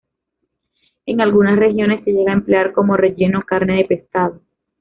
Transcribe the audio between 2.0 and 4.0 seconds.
se llega a emplear como relleno carne de